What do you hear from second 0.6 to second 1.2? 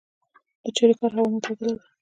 د چاریکار